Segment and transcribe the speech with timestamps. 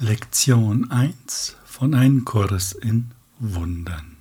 [0.00, 4.16] Lektion 1 von einem Kurs in Wundern.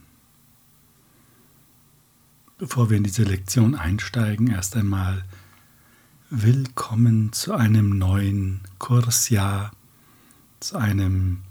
[2.58, 5.24] Bevor wir in diese Lektion einsteigen, erst einmal
[6.32, 9.72] willkommen zu einem neuen Kursjahr,
[10.60, 11.44] zu einem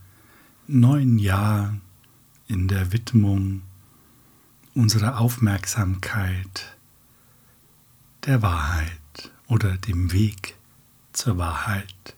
[0.66, 1.76] neuen Jahr
[2.48, 3.62] in der Widmung
[4.74, 6.76] unserer Aufmerksamkeit
[8.24, 10.56] der Wahrheit oder dem Weg
[11.12, 12.16] zur Wahrheit.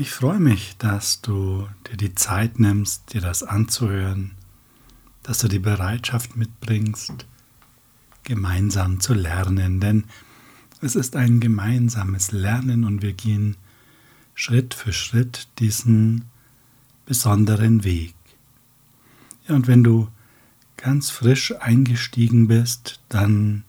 [0.00, 4.36] Ich freue mich, dass du dir die Zeit nimmst, dir das anzuhören,
[5.24, 7.26] dass du die Bereitschaft mitbringst,
[8.22, 10.04] gemeinsam zu lernen, denn
[10.80, 13.56] es ist ein gemeinsames Lernen und wir gehen
[14.36, 16.26] Schritt für Schritt diesen
[17.04, 18.14] besonderen Weg.
[19.48, 20.06] Ja, und wenn du
[20.76, 23.64] ganz frisch eingestiegen bist, dann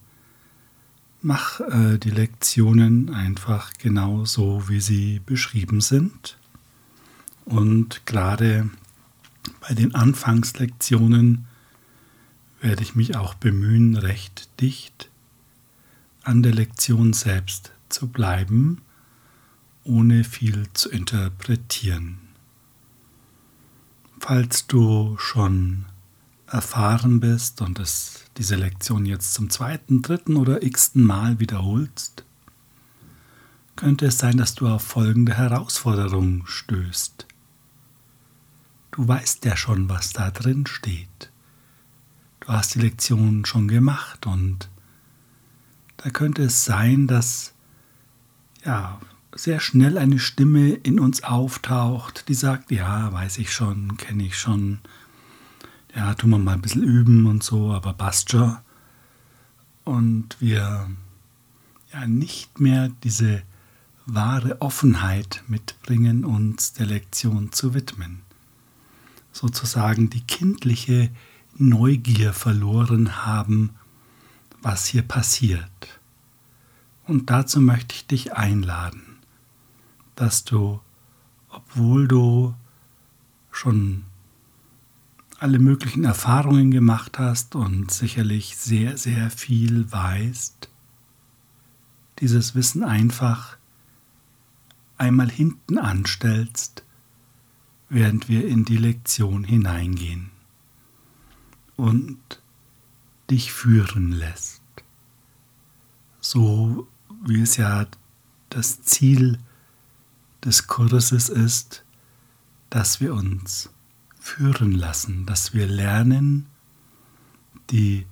[1.22, 6.38] Mach äh, die Lektionen einfach genau so, wie sie beschrieben sind.
[7.44, 8.70] Und gerade
[9.60, 11.46] bei den Anfangslektionen
[12.60, 15.10] werde ich mich auch bemühen, recht dicht
[16.22, 18.82] an der Lektion selbst zu bleiben,
[19.84, 22.18] ohne viel zu interpretieren.
[24.18, 25.86] Falls du schon
[26.50, 32.24] erfahren bist und es diese Lektion jetzt zum zweiten, dritten oder x-ten Mal wiederholst,
[33.76, 37.26] könnte es sein, dass du auf folgende Herausforderung stößt.
[38.90, 41.30] Du weißt ja schon, was da drin steht.
[42.40, 44.68] Du hast die Lektion schon gemacht und
[45.98, 47.54] da könnte es sein, dass
[48.64, 49.00] ja
[49.34, 54.36] sehr schnell eine Stimme in uns auftaucht, die sagt, ja, weiß ich schon, kenne ich
[54.36, 54.80] schon,
[55.94, 58.56] ja, tun wir mal ein bisschen üben und so, aber passt schon.
[59.84, 60.88] Und wir
[61.92, 63.42] ja nicht mehr diese
[64.06, 68.22] wahre Offenheit mitbringen, uns der Lektion zu widmen.
[69.32, 71.10] Sozusagen die kindliche
[71.56, 73.70] Neugier verloren haben,
[74.62, 76.00] was hier passiert.
[77.06, 79.02] Und dazu möchte ich dich einladen,
[80.14, 80.80] dass du,
[81.48, 82.54] obwohl du
[83.50, 84.04] schon
[85.40, 90.68] alle möglichen Erfahrungen gemacht hast und sicherlich sehr, sehr viel weißt,
[92.18, 93.56] dieses Wissen einfach
[94.98, 96.84] einmal hinten anstellst,
[97.88, 100.30] während wir in die Lektion hineingehen
[101.76, 102.18] und
[103.30, 104.60] dich führen lässt.
[106.20, 106.86] So
[107.24, 107.86] wie es ja
[108.50, 109.38] das Ziel
[110.44, 111.82] des Kurses ist,
[112.68, 113.70] dass wir uns
[114.30, 116.46] führen lassen, dass wir lernen,
[117.70, 118.06] die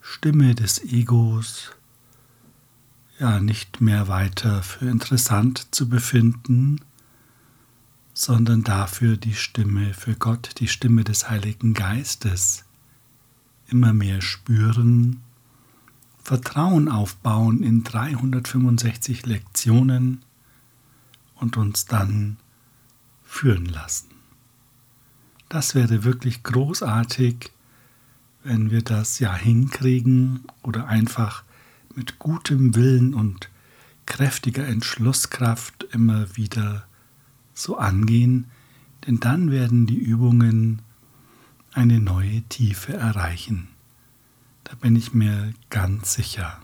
[0.00, 1.70] Stimme des Egos
[3.20, 6.80] ja nicht mehr weiter für interessant zu befinden,
[8.12, 12.64] sondern dafür die Stimme für Gott, die Stimme des Heiligen Geistes
[13.68, 15.22] immer mehr spüren,
[16.22, 20.24] Vertrauen aufbauen in 365 Lektionen
[21.36, 22.36] und uns dann
[23.24, 24.15] führen lassen.
[25.48, 27.52] Das wäre wirklich großartig,
[28.42, 31.44] wenn wir das ja hinkriegen oder einfach
[31.94, 33.48] mit gutem Willen und
[34.06, 36.86] kräftiger Entschlusskraft immer wieder
[37.54, 38.46] so angehen,
[39.06, 40.82] denn dann werden die Übungen
[41.72, 43.68] eine neue Tiefe erreichen.
[44.64, 46.60] Da bin ich mir ganz sicher.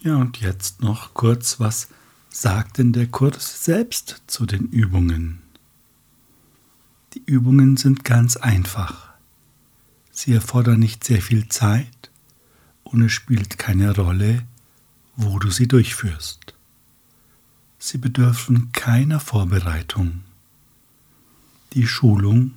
[0.00, 1.88] Ja, und jetzt noch kurz, was
[2.28, 5.42] sagt denn der Kurs selbst zu den Übungen?
[7.28, 9.12] Übungen sind ganz einfach.
[10.10, 12.10] Sie erfordern nicht sehr viel Zeit
[12.84, 14.44] und es spielt keine Rolle,
[15.14, 16.54] wo du sie durchführst.
[17.78, 20.22] Sie bedürfen keiner Vorbereitung.
[21.74, 22.52] Die Schulung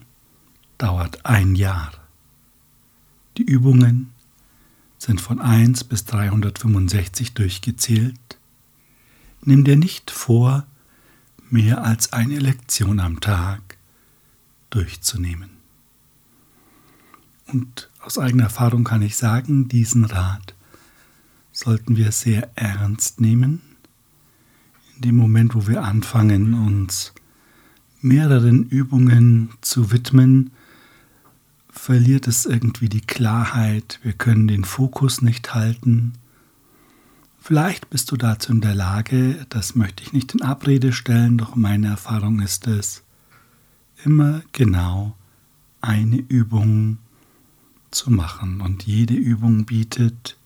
[0.78, 1.92] dauert ein Jahr.
[3.38, 4.12] Die Übungen
[4.98, 8.40] sind von 1 bis 365 durchgezählt.
[9.44, 10.66] Nimm dir nicht vor,
[11.50, 13.71] mehr als eine Lektion am Tag
[14.72, 15.52] durchzunehmen.
[17.47, 20.56] Und aus eigener Erfahrung kann ich sagen, diesen Rat
[21.52, 23.62] sollten wir sehr ernst nehmen.
[24.96, 27.14] In dem Moment, wo wir anfangen, uns
[28.02, 30.52] mehreren Übungen zu widmen,
[31.70, 36.14] verliert es irgendwie die Klarheit, wir können den Fokus nicht halten.
[37.40, 41.56] Vielleicht bist du dazu in der Lage, das möchte ich nicht in Abrede stellen, doch
[41.56, 43.03] meine Erfahrung ist es,
[44.03, 45.16] immer genau
[45.82, 46.98] eine Übung
[47.92, 48.62] zu machen.
[48.62, 50.38] Und jede Übung bietet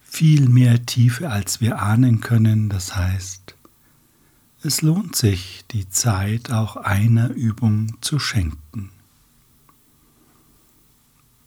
[0.00, 2.68] viel mehr Tiefe, als wir ahnen können.
[2.68, 3.54] Das heißt,
[4.64, 8.90] Es lohnt sich, die Zeit auch einer Übung zu schenken.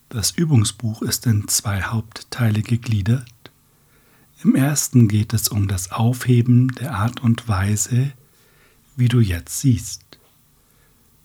[0.08, 3.30] Das Übungsbuch ist in zwei Hauptteile gegliedert.
[4.44, 8.14] Im ersten geht es um das Aufheben der Art und Weise,
[8.96, 10.02] wie du jetzt siehst.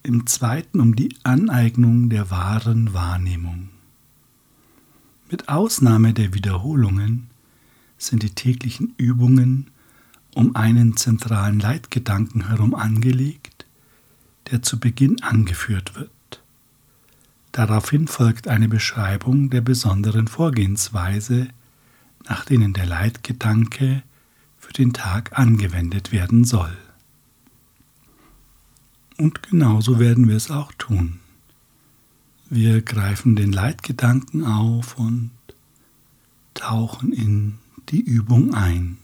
[0.07, 3.71] Im zweiten um die Aneignung der wahren Wahrnehmung.
[5.29, 7.27] Mit Ausnahme der Wiederholungen
[7.99, 9.67] sind die täglichen Übungen
[10.33, 13.67] um einen zentralen Leitgedanken herum angelegt,
[14.53, 16.41] der zu Beginn angeführt wird.
[17.51, 21.49] Daraufhin folgt eine Beschreibung der besonderen Vorgehensweise,
[22.29, 24.05] nach denen der Leitgedanke
[24.57, 26.79] für den Tag angewendet werden soll.
[29.19, 31.21] Und genauso werden wir es auch tun.
[32.49, 35.31] Wir greifen den Leitgedanken auf und
[36.55, 37.59] tauchen in
[37.89, 38.99] die Übung ein.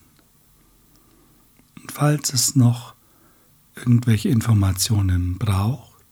[1.81, 2.95] Und falls es noch
[3.75, 6.05] irgendwelche Informationen braucht,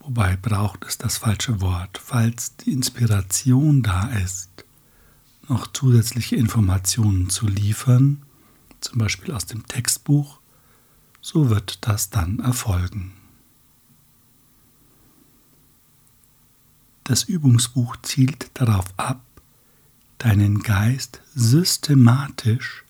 [0.00, 4.50] wobei braucht ist das falsche Wort, falls die Inspiration da ist,
[5.48, 8.22] noch zusätzliche Informationen zu liefern,
[8.80, 10.38] zum Beispiel aus dem Textbuch,
[11.24, 13.14] so wird das dann erfolgen.
[17.04, 19.22] Das Übungsbuch zielt darauf ab,
[20.18, 22.84] deinen Geist systematisch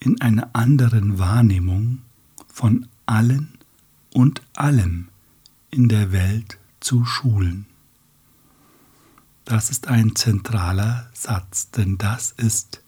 [0.00, 2.02] in einer anderen Wahrnehmung
[2.48, 3.56] von allen
[4.12, 5.06] und allem
[5.70, 7.66] in der Welt zu schulen.
[9.44, 12.82] Das ist ein zentraler Satz, denn das ist,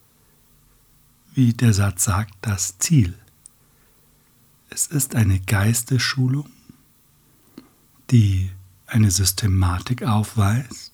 [1.33, 3.15] wie der Satz sagt, das Ziel.
[4.75, 6.51] Es ist eine Geistesschulung,
[8.11, 8.51] die
[8.89, 10.93] eine Systematik aufweist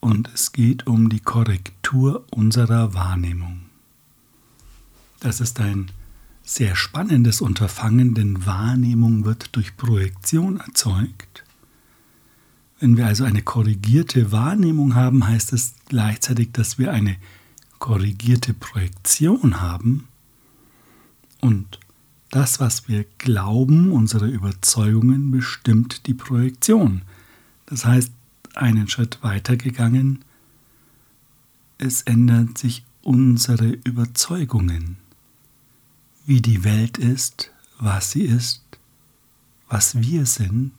[0.00, 3.66] und es geht um die Korrektur unserer Wahrnehmung.
[5.20, 5.90] Das ist ein
[6.42, 11.44] sehr spannendes Unterfangen, denn Wahrnehmung wird durch Projektion erzeugt.
[12.80, 17.16] Wenn wir also eine korrigierte Wahrnehmung haben, heißt es gleichzeitig, dass wir eine
[17.78, 20.08] korrigierte Projektion haben.
[21.42, 21.78] Und
[22.32, 27.02] das, was wir glauben, unsere Überzeugungen, bestimmt die Projektion.
[27.66, 28.10] Das heißt,
[28.54, 30.24] einen Schritt weiter gegangen,
[31.76, 34.96] es ändern sich unsere Überzeugungen
[36.24, 38.62] wie die Welt ist, was sie ist,
[39.68, 40.72] was wir sind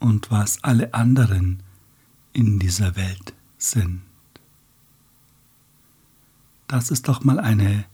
[0.00, 1.62] und was alle anderen
[2.32, 4.00] in dieser Welt sind.
[6.66, 7.84] Das ist doch mal eine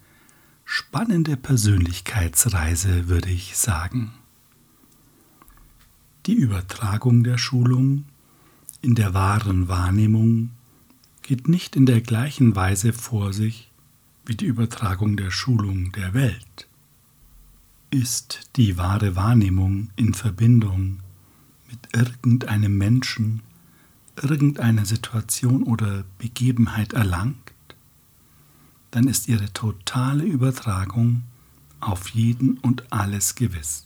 [0.66, 4.12] spannende Persönlichkeitsreise, würde ich sagen.
[6.26, 8.04] Die Übertragung der Schulung
[8.82, 10.50] in der wahren Wahrnehmung
[11.22, 13.70] geht nicht in der gleichen Weise vor sich
[14.26, 16.66] wie die Übertragung der Schulung der Welt
[17.90, 20.98] ist die wahre Wahrnehmung in Verbindung
[21.70, 23.42] mit irgendeinem Menschen,
[24.20, 27.45] irgendeiner Situation oder Begebenheit erlangt,
[28.96, 31.24] dann ist ihre totale Übertragung
[31.80, 33.84] auf jeden und alles gewiss.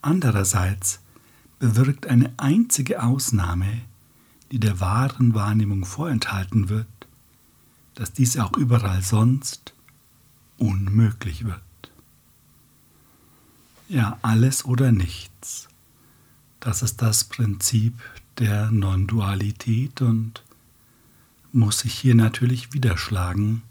[0.00, 0.98] Andererseits
[1.60, 3.82] bewirkt eine einzige Ausnahme,
[4.50, 6.88] die der wahren Wahrnehmung vorenthalten wird,
[7.94, 9.74] dass diese auch überall sonst
[10.58, 11.60] unmöglich wird.
[13.88, 15.68] Ja, alles oder nichts.
[16.58, 17.94] Das ist das Prinzip
[18.38, 20.42] der Non-Dualität und
[21.52, 23.62] muss sich hier natürlich widerschlagen.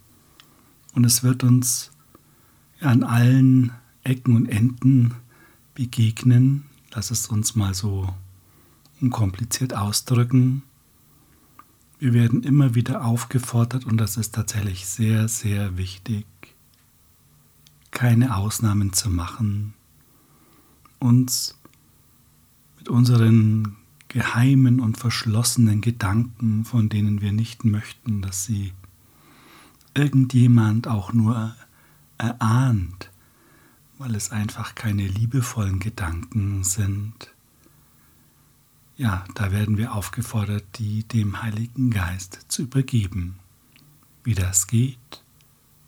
[0.93, 1.91] Und es wird uns
[2.79, 3.71] an allen
[4.03, 5.15] Ecken und Enden
[5.73, 6.65] begegnen.
[6.93, 8.13] Lass es uns mal so
[8.99, 10.63] unkompliziert ausdrücken.
[11.99, 16.25] Wir werden immer wieder aufgefordert und das ist tatsächlich sehr, sehr wichtig,
[17.91, 19.73] keine Ausnahmen zu machen
[21.01, 21.57] uns
[22.77, 23.75] mit unseren
[24.11, 28.73] geheimen und verschlossenen Gedanken, von denen wir nicht möchten, dass sie
[29.93, 31.55] irgendjemand auch nur
[32.17, 33.09] erahnt,
[33.97, 37.33] weil es einfach keine liebevollen Gedanken sind.
[38.97, 43.39] Ja, da werden wir aufgefordert, die dem Heiligen Geist zu übergeben.
[44.23, 45.23] Wie das geht,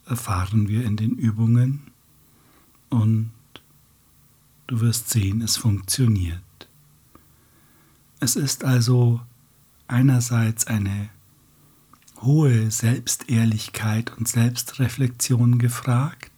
[0.06, 1.82] erfahren wir in den Übungen
[2.90, 3.32] und
[4.74, 6.42] Du wirst sehen, es funktioniert.
[8.24, 9.20] Es ist also
[9.86, 11.10] einerseits eine
[12.22, 16.32] hohe Selbstehrlichkeit und Selbstreflexion gefragt,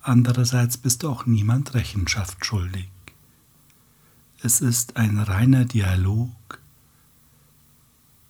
[0.00, 2.88] andererseits bist du auch niemand Rechenschaft schuldig.
[4.44, 6.60] Es ist ein reiner Dialog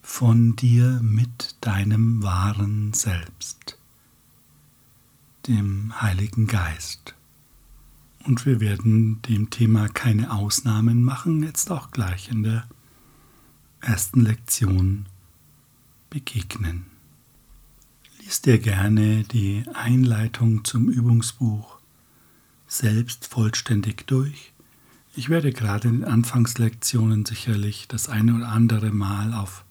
[0.01, 3.77] von dir mit deinem wahren Selbst.
[5.47, 7.15] dem Heiligen Geist.
[8.25, 12.69] Und wir werden dem Thema keine Ausnahmen machen, jetzt auch gleich in der
[13.81, 15.07] ersten Lektion
[16.11, 16.87] begegnen.
[18.21, 21.79] Lies dir gerne die Einleitung zum Übungsbuch
[22.67, 24.53] selbst vollständig durch.
[25.17, 29.65] Ich werde gerade in den Anfangslektionen sicherlich das eine oder andere Mal auf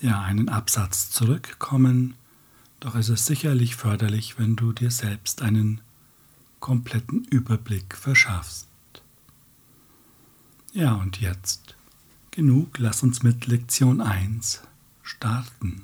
[0.00, 2.14] ja, einen Absatz zurückkommen,
[2.80, 5.80] doch es ist sicherlich förderlich, wenn du dir selbst einen
[6.60, 8.68] kompletten Überblick verschaffst.
[10.72, 11.74] Ja, und jetzt
[12.30, 14.62] genug, lass uns mit Lektion 1
[15.02, 15.82] starten.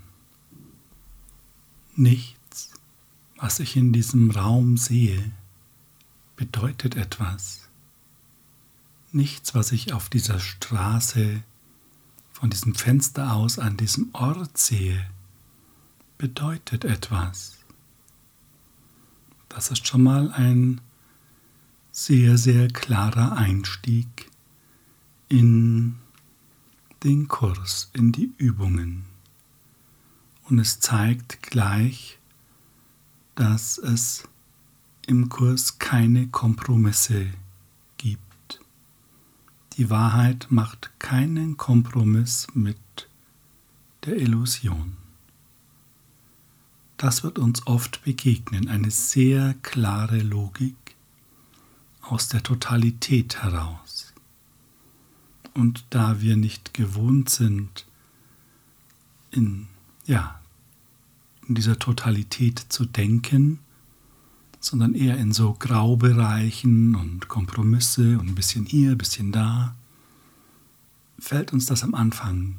[1.97, 2.71] Nichts,
[3.37, 5.33] was ich in diesem Raum sehe,
[6.37, 7.68] bedeutet etwas.
[9.12, 11.42] Nichts, was ich auf dieser Straße
[12.33, 15.11] von diesem Fenster aus an diesem Ort sehe,
[16.18, 17.56] bedeutet etwas.
[19.57, 20.83] Das ist schon mal ein
[21.91, 24.31] sehr, sehr klarer Einstieg
[25.31, 25.95] in
[27.03, 29.07] den Kurs, in die Übungen.
[30.43, 32.19] Und es zeigt gleich,
[33.35, 34.29] dass es
[35.07, 37.29] im Kurs keine Kompromisse
[37.97, 38.61] gibt.
[39.79, 43.09] Die Wahrheit macht keinen Kompromiss mit
[44.05, 44.99] der Illusion.
[46.97, 50.75] Das wird uns oft begegnen, eine sehr klare Logik
[52.00, 54.15] aus der Totalität heraus.
[55.55, 57.87] Und da wir nicht gewohnt sind,
[59.31, 59.67] in,
[60.07, 60.41] ja,
[61.47, 63.59] in dieser Totalität zu denken,
[64.61, 69.76] sondern eher in so Graubereichen und Kompromisse und ein bisschen hier, ein bisschen da,
[71.19, 72.57] fällt uns das am Anfang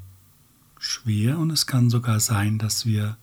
[0.79, 3.17] schwer und es kann sogar sein, dass wir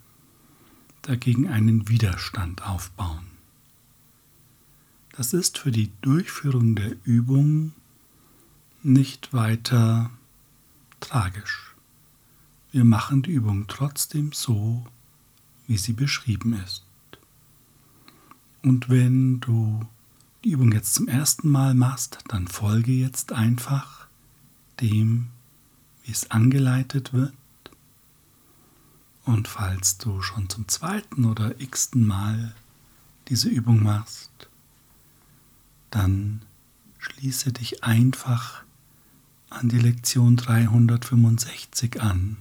[1.05, 3.27] dagegen einen Widerstand aufbauen.
[5.13, 7.73] Das ist für die Durchführung der Übung
[8.83, 10.11] nicht weiter
[11.01, 11.75] tragisch.
[12.73, 14.85] Wir machen die Übung trotzdem so,
[15.67, 16.83] wie sie beschrieben ist.
[18.63, 19.87] Und wenn du
[20.43, 24.09] die Übung jetzt zum ersten Mal machst, dann folge jetzt einfach
[24.81, 25.29] dem,
[26.03, 27.33] wie es angeleitet wird
[29.25, 32.55] und falls du schon zum zweiten oder x-ten Mal
[33.29, 34.49] diese Übung machst,
[35.91, 36.43] dann
[36.99, 38.65] schließe dich einfach
[39.49, 42.37] an die Lektion 365 an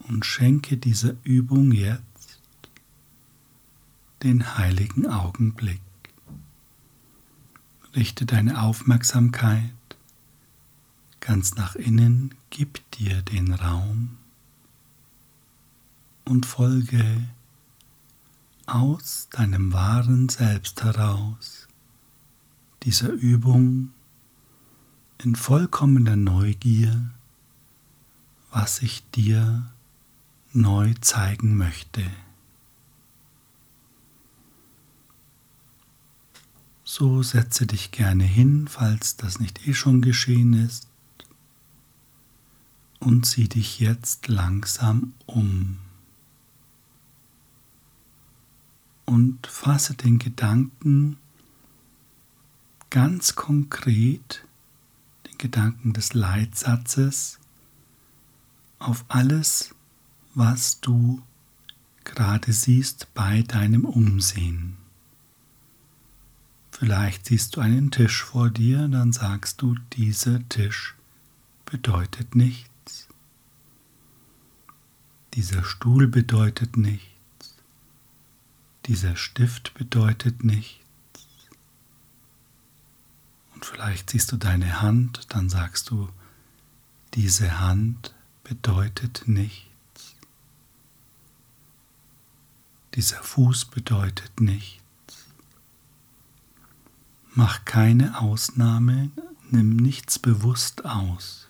[0.00, 2.40] und schenke dieser Übung jetzt
[4.22, 5.80] den heiligen Augenblick.
[7.94, 9.72] Richte deine Aufmerksamkeit
[11.20, 14.17] ganz nach innen, gib dir den Raum
[16.28, 17.26] und folge
[18.66, 21.66] aus deinem wahren Selbst heraus
[22.82, 23.90] dieser Übung
[25.18, 27.10] in vollkommener Neugier,
[28.50, 29.72] was ich dir
[30.52, 32.04] neu zeigen möchte.
[36.84, 40.88] So setze dich gerne hin, falls das nicht eh schon geschehen ist,
[43.00, 45.78] und sieh dich jetzt langsam um.
[49.08, 51.16] Und fasse den Gedanken
[52.90, 54.44] ganz konkret,
[55.26, 57.38] den Gedanken des Leitsatzes,
[58.78, 59.74] auf alles,
[60.34, 61.22] was du
[62.04, 64.76] gerade siehst bei deinem Umsehen.
[66.70, 70.94] Vielleicht siehst du einen Tisch vor dir, dann sagst du, dieser Tisch
[71.64, 73.08] bedeutet nichts.
[75.32, 77.07] Dieser Stuhl bedeutet nichts.
[78.88, 80.80] Dieser Stift bedeutet nichts.
[83.54, 86.08] Und vielleicht siehst du deine Hand, dann sagst du,
[87.12, 88.14] diese Hand
[88.44, 90.16] bedeutet nichts.
[92.94, 94.82] Dieser Fuß bedeutet nichts.
[97.34, 99.10] Mach keine Ausnahme,
[99.50, 101.48] nimm nichts bewusst aus.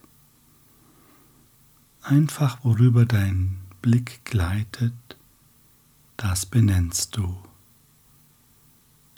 [2.03, 5.18] Einfach worüber dein Blick gleitet,
[6.19, 7.39] das benennst du.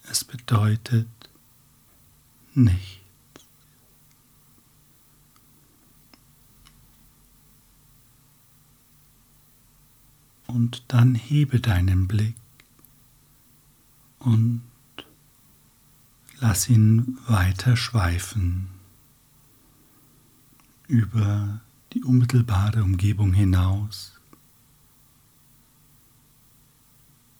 [0.08, 1.08] Es bedeutet
[2.54, 3.00] nichts.
[10.46, 12.34] Und dann hebe deinen Blick
[14.18, 14.62] und
[16.40, 18.68] lass ihn weiter schweifen
[20.86, 21.60] über
[21.92, 24.19] die unmittelbare Umgebung hinaus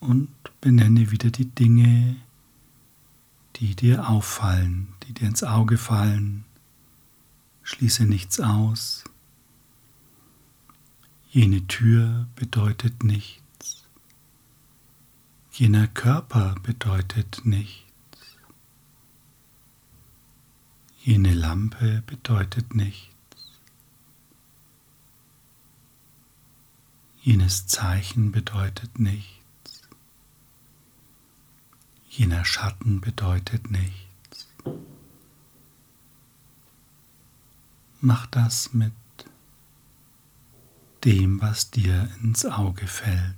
[0.00, 0.28] und
[0.60, 2.16] benenne wieder die Dinge,
[3.56, 6.44] die dir auffallen, die dir ins Auge fallen.
[7.62, 9.04] Schließe nichts aus.
[11.30, 13.86] Jene Tür bedeutet nichts.
[15.52, 17.86] Jener Körper bedeutet nichts.
[21.02, 23.10] Jene Lampe bedeutet nichts.
[27.22, 29.39] Jenes Zeichen bedeutet nichts.
[32.10, 34.48] Jener Schatten bedeutet nichts.
[38.00, 38.92] Mach das mit
[41.04, 43.36] dem, was dir ins Auge fällt.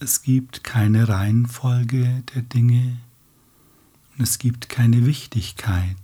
[0.00, 2.98] Es gibt keine Reihenfolge der Dinge
[4.16, 5.96] und es gibt keine Wichtigkeit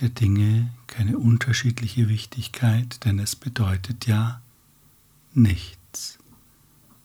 [0.00, 4.42] der Dinge, keine unterschiedliche Wichtigkeit, denn es bedeutet ja
[5.32, 6.18] nichts.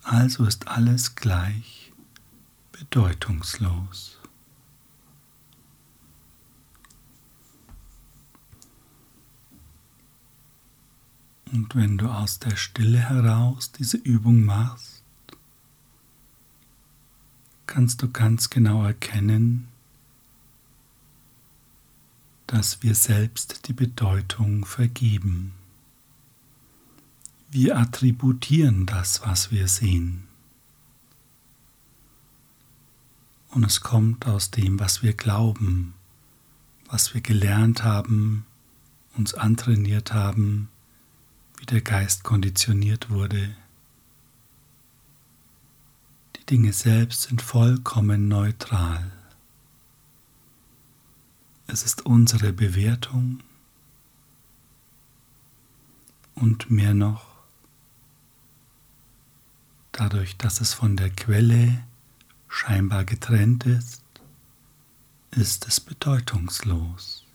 [0.09, 1.91] Also ist alles gleich
[2.71, 4.17] bedeutungslos.
[11.51, 15.03] Und wenn du aus der Stille heraus diese Übung machst,
[17.65, 19.67] kannst du ganz genau erkennen,
[22.47, 25.56] dass wir selbst die Bedeutung vergeben.
[27.49, 30.27] Wir attributieren das, was wir sehen.
[33.49, 35.93] Und es kommt aus dem, was wir glauben,
[36.87, 38.45] was wir gelernt haben,
[39.15, 40.69] uns antrainiert haben,
[41.57, 43.55] wie der Geist konditioniert wurde.
[46.35, 49.11] Die Dinge selbst sind vollkommen neutral.
[51.65, 53.39] Es ist unsere Bewertung
[56.35, 57.36] und mehr noch,
[59.97, 61.83] dadurch, dass es von der Quelle
[62.47, 64.03] scheinbar getrennt ist,
[65.31, 67.25] ist es bedeutungslos.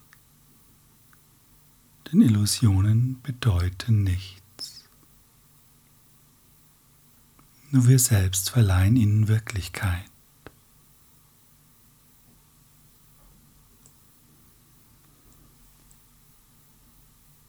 [2.07, 4.89] Denn Illusionen bedeuten nichts.
[7.71, 10.05] Nur wir selbst verleihen ihnen Wirklichkeit.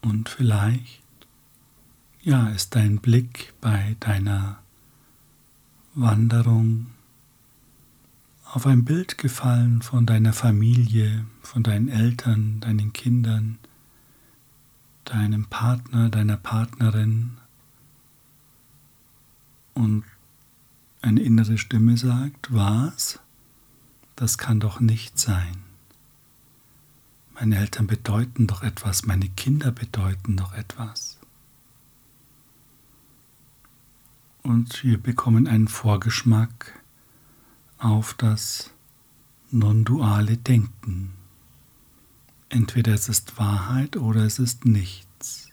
[0.02, 1.02] Und vielleicht,
[2.20, 4.63] ja, ist dein Blick bei deiner
[5.94, 6.86] Wanderung
[8.44, 13.58] auf ein Bild gefallen von deiner Familie, von deinen Eltern, deinen Kindern,
[15.04, 17.36] deinem Partner, deiner Partnerin.
[19.74, 20.04] Und
[21.02, 23.20] eine innere Stimme sagt, was?
[24.16, 25.58] Das kann doch nicht sein.
[27.34, 31.18] Meine Eltern bedeuten doch etwas, meine Kinder bedeuten doch etwas.
[34.44, 36.78] Und wir bekommen einen Vorgeschmack
[37.78, 38.70] auf das
[39.50, 41.14] non-duale Denken.
[42.50, 45.48] Entweder es ist Wahrheit oder es ist nichts.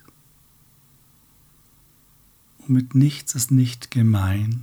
[2.58, 4.60] Und mit nichts ist nicht gemeint,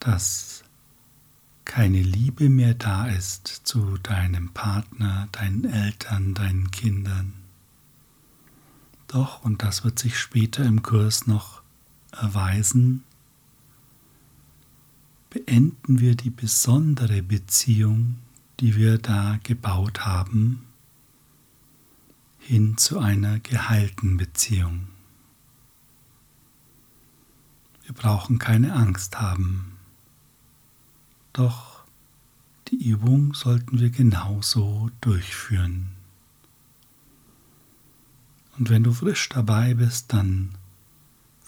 [0.00, 0.64] dass
[1.66, 7.34] keine Liebe mehr da ist zu deinem Partner, deinen Eltern, deinen Kindern.
[9.08, 11.62] Doch, und das wird sich später im Kurs noch
[12.12, 13.04] erweisen,
[15.30, 18.16] beenden wir die besondere Beziehung,
[18.60, 20.66] die wir da gebaut haben,
[22.38, 24.88] hin zu einer geheilten Beziehung.
[27.84, 29.72] Wir brauchen keine Angst haben.
[31.32, 31.84] Doch
[32.68, 35.90] die Übung sollten wir genauso durchführen.
[38.58, 40.54] Und wenn du frisch dabei bist, dann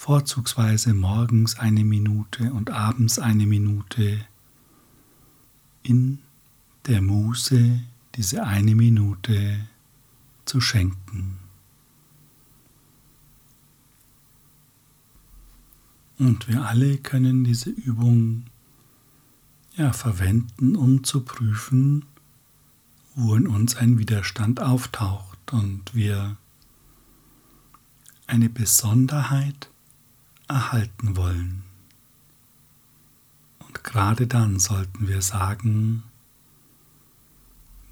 [0.00, 4.24] vorzugsweise morgens eine Minute und abends eine Minute
[5.82, 6.20] in
[6.86, 7.82] der Muße
[8.14, 9.68] diese eine Minute
[10.46, 11.38] zu schenken.
[16.18, 18.46] Und wir alle können diese Übung
[19.76, 22.06] ja, verwenden, um zu prüfen,
[23.14, 26.38] wo in uns ein Widerstand auftaucht und wir
[28.26, 29.70] eine Besonderheit
[30.50, 31.62] erhalten wollen.
[33.60, 36.02] Und gerade dann sollten wir sagen,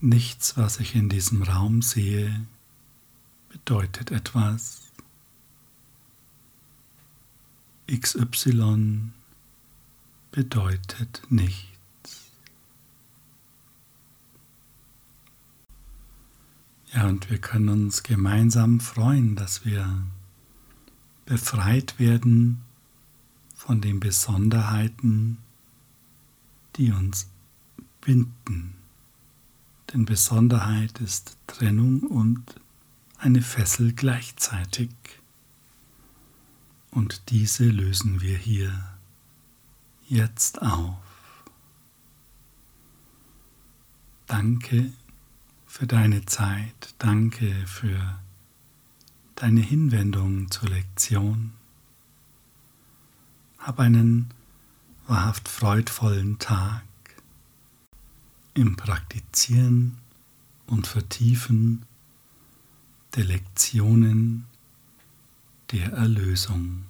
[0.01, 2.47] nichts, was ich in diesem Raum sehe,
[3.49, 4.83] bedeutet etwas.
[7.90, 9.12] XY
[10.31, 12.31] bedeutet nichts.
[16.92, 20.03] Ja, und wir können uns gemeinsam freuen, dass wir
[21.28, 22.62] befreit werden
[23.54, 25.36] von den Besonderheiten,
[26.76, 27.28] die uns
[28.00, 28.72] binden.
[29.92, 32.42] Denn Besonderheit ist Trennung und
[33.18, 34.88] eine Fessel gleichzeitig.
[36.92, 38.72] Und diese lösen wir hier
[40.08, 40.96] jetzt auf.
[44.26, 44.94] Danke
[45.66, 48.18] für deine Zeit, danke für
[49.38, 51.53] deine Hinwendung zur Lektion.
[53.59, 54.35] Hab einen
[55.07, 56.83] wahrhaft freudvollen Tag
[58.55, 59.98] im Praktizieren
[60.66, 61.85] und Vertiefen
[63.14, 64.46] der Lektionen
[65.70, 66.88] der Erlösung.